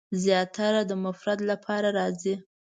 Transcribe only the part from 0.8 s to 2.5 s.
د مفرد لپاره راځي.